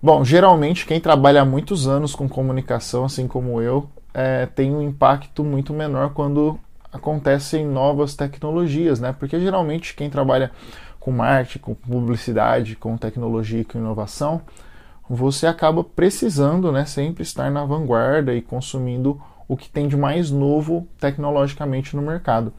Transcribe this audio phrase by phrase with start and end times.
[0.00, 4.80] Bom, geralmente quem trabalha há muitos anos com comunicação, assim como eu, é, tem um
[4.80, 6.58] impacto muito menor quando
[6.92, 9.12] acontecem novas tecnologias, né?
[9.12, 10.52] Porque geralmente quem trabalha
[11.00, 14.42] com marketing, com publicidade, com tecnologia e com inovação,
[15.08, 20.30] você acaba precisando, né, sempre estar na vanguarda e consumindo o que tem de mais
[20.30, 22.52] novo tecnologicamente no mercado.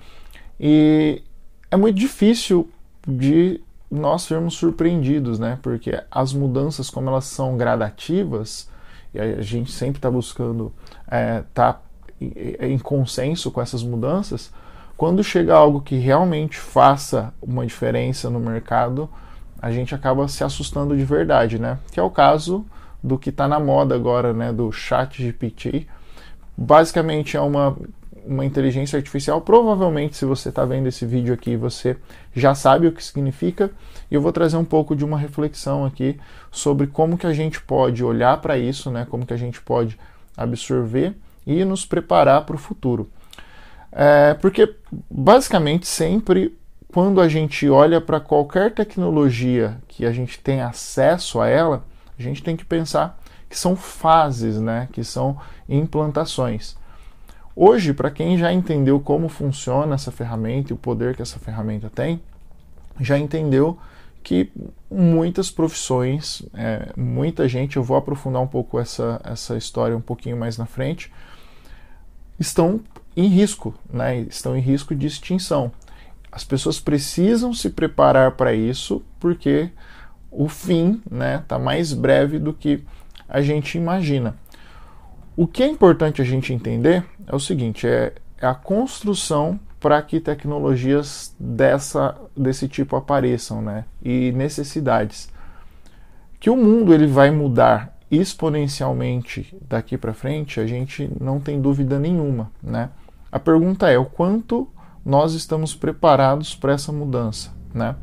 [0.60, 1.22] E
[1.70, 2.70] é muito difícil
[3.08, 5.58] de nós sermos surpreendidos, né?
[5.62, 8.70] Porque as mudanças, como elas são gradativas,
[9.14, 10.72] e a gente sempre está buscando
[11.10, 11.80] é, tá
[12.22, 14.52] em consenso com essas mudanças,
[14.98, 19.10] quando chega algo que realmente faça uma diferença no mercado,
[19.62, 21.80] a gente acaba se assustando de verdade, né?
[21.92, 22.66] Que é o caso
[23.02, 24.52] do que está na moda agora, né?
[24.52, 25.88] Do Chat GPT.
[26.58, 27.78] Basicamente é uma
[28.26, 29.42] uma inteligência artificial.
[29.42, 31.98] Provavelmente, se você está vendo esse vídeo aqui, você
[32.36, 33.72] já sabe o que significa.
[34.10, 36.20] E eu vou trazer um pouco de uma reflexão aqui
[36.52, 39.06] sobre como que a gente pode olhar para isso, né?
[39.10, 39.98] Como que a gente pode
[40.36, 43.10] absorver e nos preparar para o futuro.
[43.92, 44.76] É, porque
[45.10, 46.56] basicamente sempre
[46.92, 51.86] quando a gente olha para qualquer tecnologia que a gente tem acesso a ela,
[52.18, 54.88] a gente tem que pensar que são fases, né?
[54.92, 56.76] Que são implantações.
[57.62, 61.90] Hoje, para quem já entendeu como funciona essa ferramenta e o poder que essa ferramenta
[61.90, 62.22] tem,
[63.02, 63.78] já entendeu
[64.24, 64.50] que
[64.90, 70.38] muitas profissões, é, muita gente, eu vou aprofundar um pouco essa, essa história um pouquinho
[70.38, 71.12] mais na frente,
[72.40, 72.80] estão
[73.14, 74.22] em risco, né?
[74.22, 75.70] estão em risco de extinção.
[76.32, 79.70] As pessoas precisam se preparar para isso porque
[80.32, 82.86] o fim está né, tá mais breve do que
[83.28, 84.38] a gente imagina.
[85.40, 90.02] O que é importante a gente entender é o seguinte: é, é a construção para
[90.02, 93.86] que tecnologias dessa, desse tipo apareçam, né?
[94.04, 95.30] E necessidades.
[96.42, 101.98] Que o mundo ele vai mudar exponencialmente daqui para frente, a gente não tem dúvida
[101.98, 102.90] nenhuma, né?
[103.32, 104.68] A pergunta é o quanto
[105.06, 107.96] nós estamos preparados para essa mudança, né?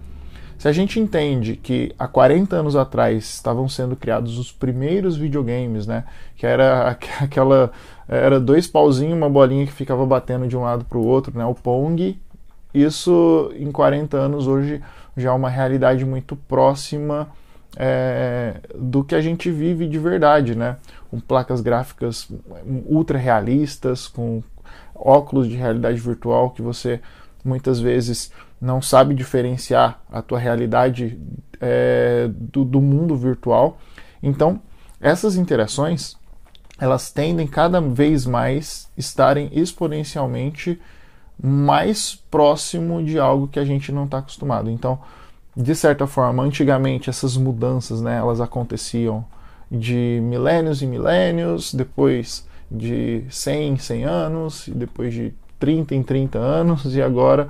[0.59, 5.87] Se a gente entende que há 40 anos atrás estavam sendo criados os primeiros videogames,
[5.87, 6.05] né?
[6.37, 6.89] Que era
[7.21, 7.71] aquela.
[8.09, 11.45] Era dois pauzinhos, uma bolinha que ficava batendo de um lado para o outro, né?
[11.45, 12.19] O Pong.
[12.73, 14.83] Isso em 40 anos hoje
[15.17, 17.29] já é uma realidade muito próxima
[17.77, 20.77] é, do que a gente vive de verdade, né?
[21.11, 22.29] Com placas gráficas
[22.87, 24.43] ultra realistas, com
[24.95, 27.01] óculos de realidade virtual que você
[27.47, 28.31] muitas vezes
[28.61, 31.19] não sabe diferenciar a tua realidade
[31.61, 33.79] é, do, do mundo virtual.
[34.23, 34.61] Então,
[35.01, 36.17] essas interações
[36.79, 40.81] elas tendem cada vez mais estarem exponencialmente
[41.43, 44.71] mais próximo de algo que a gente não está acostumado.
[44.71, 44.99] Então,
[45.57, 49.25] de certa forma, antigamente essas mudanças, né, elas aconteciam
[49.71, 56.03] de milênios e milênios, depois de 100 em 100 anos, e depois de 30 em
[56.03, 57.49] 30 anos, e agora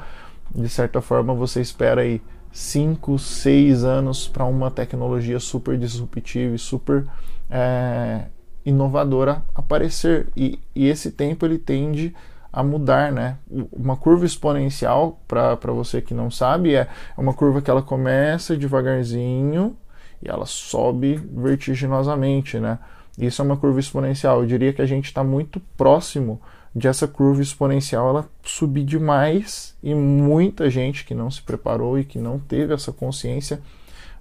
[0.54, 2.20] de certa forma você espera aí
[2.52, 7.04] 5, 6 anos para uma tecnologia super disruptiva e super
[7.50, 8.26] é,
[8.64, 10.28] inovadora aparecer.
[10.36, 12.14] E, e, esse tempo ele tende
[12.50, 13.36] a mudar, né?
[13.70, 16.88] Uma curva exponencial, para você que não sabe, é
[17.18, 19.76] uma curva que ela começa devagarzinho
[20.22, 22.78] e ela sobe vertiginosamente, né?
[23.18, 24.40] Isso é uma curva exponencial.
[24.40, 26.40] Eu diria que a gente está muito próximo
[26.76, 32.04] de essa curva exponencial ela subir demais e muita gente que não se preparou e
[32.04, 33.62] que não teve essa consciência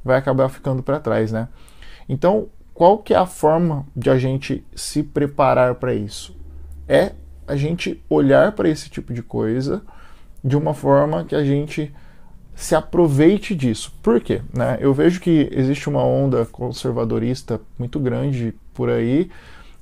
[0.01, 1.49] vai acabar ficando para trás, né?
[2.07, 6.33] Então, qual que é a forma de a gente se preparar para isso?
[6.88, 7.11] É
[7.45, 9.83] a gente olhar para esse tipo de coisa
[10.41, 11.93] de uma forma que a gente
[12.55, 13.93] se aproveite disso.
[14.01, 14.41] Por quê?
[14.53, 14.77] Né?
[14.79, 19.29] Eu vejo que existe uma onda conservadorista muito grande por aí,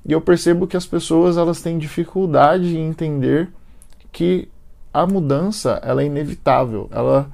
[0.06, 3.50] e eu percebo que as pessoas elas têm dificuldade em entender
[4.12, 4.50] que
[4.94, 7.30] a mudança ela é inevitável, ela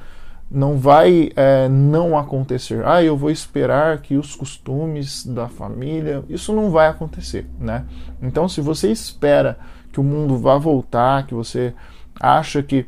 [0.50, 2.84] não vai é, não acontecer.
[2.86, 7.86] Ah, eu vou esperar que os costumes da família, isso não vai acontecer, né?
[8.22, 9.58] Então, se você espera
[9.92, 11.74] que o mundo vá voltar, que você
[12.20, 12.86] acha que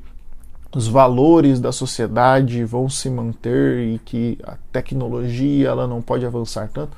[0.76, 6.70] os valores da sociedade vão se manter e que a tecnologia ela não pode avançar
[6.70, 6.96] tanto,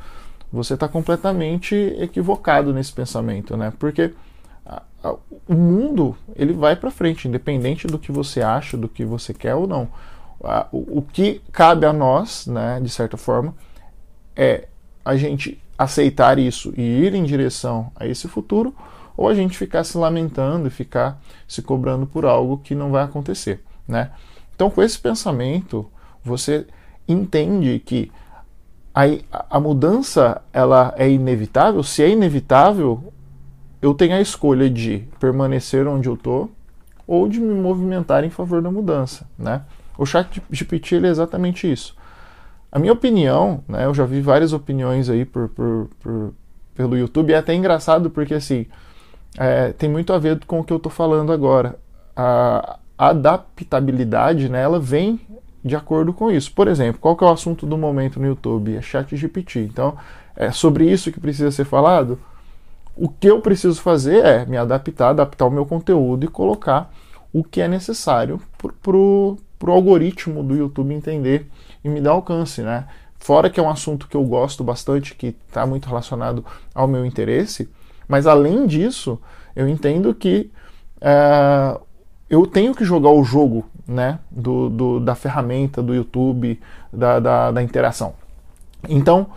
[0.54, 3.74] você está completamente equivocado nesse pensamento, né?
[3.80, 4.14] Porque
[4.64, 5.16] a, a,
[5.48, 9.56] o mundo ele vai para frente, independente do que você acha, do que você quer
[9.56, 9.90] ou não.
[10.44, 13.56] A, o, o que cabe a nós, né, de certa forma,
[14.36, 14.68] é
[15.04, 18.76] a gente aceitar isso e ir em direção a esse futuro,
[19.18, 23.04] ou a gente ficar se lamentando e ficar se cobrando por algo que não vai
[23.04, 24.12] acontecer, né?
[24.56, 25.90] Então, com esse pensamento,
[26.24, 26.68] você
[27.08, 28.12] entende que
[28.94, 31.84] aí a mudança ela é inevitável.
[31.84, 33.14] Se é inevitável,
[33.82, 36.50] eu tenho a escolha de permanecer onde eu tô
[37.06, 39.64] ou de me movimentar em favor da mudança, né?
[39.98, 41.96] O chat GPT ele é exatamente isso.
[42.72, 46.34] A minha opinião, né, eu já vi várias opiniões aí por, por, por
[46.74, 48.66] pelo YouTube, é até engraçado porque assim,
[49.38, 51.78] é, tem muito a ver com o que eu estou falando agora.
[52.16, 55.20] A adaptabilidade, né, ela vem
[55.64, 56.52] de acordo com isso.
[56.52, 58.76] Por exemplo, qual que é o assunto do momento no YouTube?
[58.76, 59.62] É chat GPT.
[59.62, 59.96] Então,
[60.36, 62.20] é sobre isso que precisa ser falado.
[62.96, 66.92] O que eu preciso fazer é me adaptar, adaptar o meu conteúdo e colocar
[67.32, 68.40] o que é necessário
[68.82, 71.50] para o algoritmo do YouTube entender
[71.84, 72.86] e me dar alcance, né?
[73.18, 76.46] Fora que é um assunto que eu gosto bastante, que está muito relacionado
[76.76, 77.70] ao meu interesse,
[78.08, 79.20] mas além disso,
[79.56, 80.52] eu entendo que
[80.98, 81.82] uh,
[82.30, 86.60] eu tenho que jogar o jogo né, do, do da ferramenta, do YouTube,
[86.92, 88.14] da, da, da interação.
[88.88, 89.28] Então,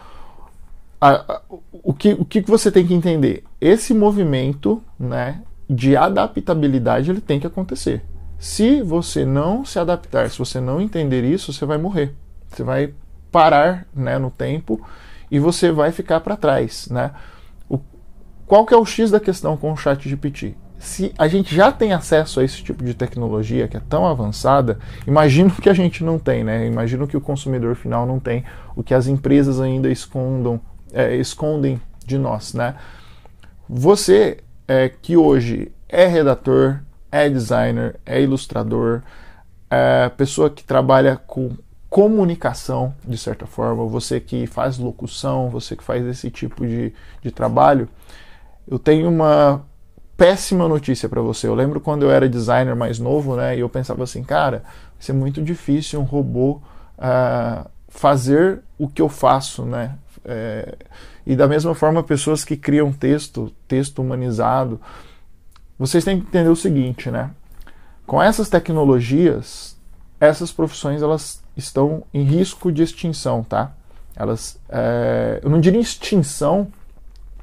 [1.00, 3.44] a, a, o, que, o que você tem que entender?
[3.60, 8.02] Esse movimento né, de adaptabilidade ele tem que acontecer.
[8.38, 12.14] Se você não se adaptar, se você não entender isso, você vai morrer.
[12.48, 12.92] Você vai
[13.30, 14.80] parar né, no tempo
[15.30, 16.88] e você vai ficar para trás.
[16.88, 17.10] Né?
[17.68, 17.78] O,
[18.46, 20.54] qual que é o X da questão com o chat GPT?
[20.78, 24.78] Se a gente já tem acesso a esse tipo de tecnologia que é tão avançada,
[25.06, 26.66] imagino que a gente não tem, né?
[26.66, 28.44] Imagino que o consumidor final não tem,
[28.74, 30.60] o que as empresas ainda escondam,
[30.92, 32.74] é, escondem de nós, né?
[33.68, 34.38] Você
[34.68, 36.80] é, que hoje é redator,
[37.10, 39.02] é designer, é ilustrador,
[39.70, 41.56] é pessoa que trabalha com
[41.88, 47.30] comunicação, de certa forma, você que faz locução, você que faz esse tipo de, de
[47.30, 47.88] trabalho,
[48.68, 49.64] eu tenho uma
[50.16, 51.46] péssima notícia para você.
[51.46, 55.00] Eu lembro quando eu era designer mais novo, né, e eu pensava assim, cara, vai
[55.00, 56.60] ser muito difícil um robô
[56.98, 59.96] uh, fazer o que eu faço, né?
[60.24, 60.74] É,
[61.24, 64.80] e da mesma forma, pessoas que criam texto, texto humanizado,
[65.78, 67.30] vocês têm que entender o seguinte, né?
[68.06, 69.76] Com essas tecnologias,
[70.20, 73.72] essas profissões elas estão em risco de extinção, tá?
[74.14, 76.68] Elas, é, eu não diria extinção,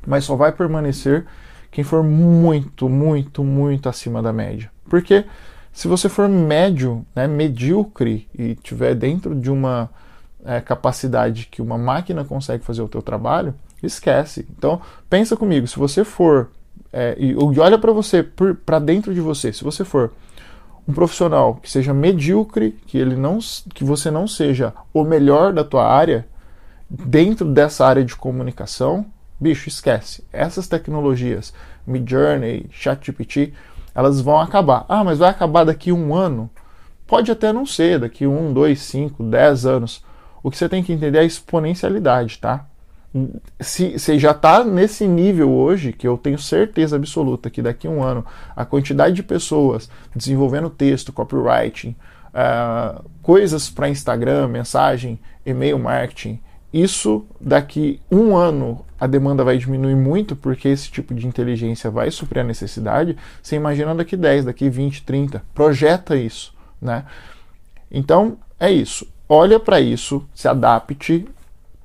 [0.06, 1.26] mas só vai permanecer
[1.74, 4.72] quem for muito, muito, muito acima da média.
[4.86, 5.26] Porque
[5.72, 9.90] se você for médio, né, medíocre e tiver dentro de uma
[10.46, 14.48] é, capacidade que uma máquina consegue fazer o teu trabalho, esquece.
[14.56, 14.80] Então
[15.10, 16.52] pensa comigo, se você for
[16.92, 20.12] é, e, olha para você, para dentro de você, se você for
[20.88, 23.40] um profissional que seja medíocre, que ele não,
[23.74, 26.28] que você não seja o melhor da tua área
[26.88, 29.08] dentro dessa área de comunicação,
[29.44, 30.24] bicho, esquece.
[30.32, 31.54] Essas tecnologias,
[31.86, 33.54] Midjourney, ChatGPT,
[33.94, 34.86] elas vão acabar.
[34.88, 36.50] Ah, mas vai acabar daqui um ano?
[37.06, 40.04] Pode até não ser, daqui um, dois, cinco, dez anos.
[40.42, 42.66] O que você tem que entender é a exponencialidade, tá?
[43.60, 47.90] se você já está nesse nível hoje, que eu tenho certeza absoluta que daqui a
[47.90, 48.26] um ano
[48.56, 51.96] a quantidade de pessoas desenvolvendo texto, copywriting,
[52.34, 56.40] uh, coisas para Instagram, mensagem, e-mail marketing,
[56.74, 62.10] isso daqui um ano a demanda vai diminuir muito porque esse tipo de inteligência vai
[62.10, 63.18] suprir a necessidade.
[63.42, 65.44] Você imagina daqui 10, daqui 20, 30.
[65.54, 67.04] Projeta isso, né?
[67.92, 69.06] Então é isso.
[69.28, 71.28] Olha para isso, se adapte,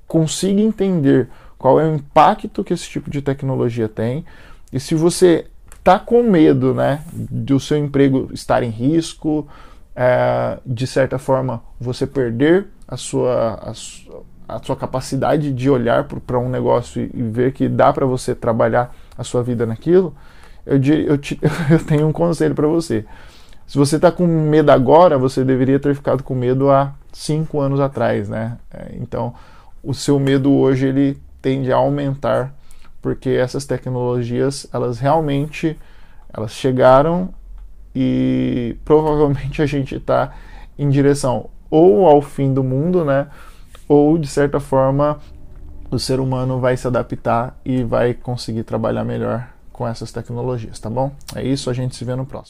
[0.06, 1.28] consiga entender
[1.58, 4.24] qual é o impacto que esse tipo de tecnologia tem
[4.72, 5.46] e se você
[5.76, 9.48] está com medo né, do seu emprego estar em risco,
[9.96, 16.04] é, de certa forma você perder a sua, a, sua, a sua capacidade de olhar
[16.04, 20.14] para um negócio e, e, ver que dá para você trabalhar a sua vida naquilo,
[20.64, 21.38] eu, eu, te,
[21.70, 23.04] eu tenho um conselho para você.
[23.66, 27.78] Se você está com medo agora, você deveria ter ficado com medo há cinco anos
[27.80, 28.56] atrás, né?
[28.72, 29.34] É, então,
[29.84, 32.54] o seu medo hoje ele tende a aumentar
[33.02, 35.78] porque essas tecnologias elas realmente
[36.32, 37.28] elas chegaram
[37.94, 40.32] e provavelmente a gente está
[40.78, 43.26] em direção ou ao fim do mundo, né?
[43.88, 45.18] Ou de certa forma
[45.90, 50.90] o ser humano vai se adaptar e vai conseguir trabalhar melhor com essas tecnologias, tá
[50.90, 51.12] bom?
[51.34, 52.46] É isso, a gente se vê no próximo.